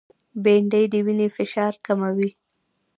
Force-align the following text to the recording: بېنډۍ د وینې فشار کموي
بېنډۍ 0.43 0.83
د 0.91 0.93
وینې 1.05 1.27
فشار 1.35 1.73
کموي 1.85 2.29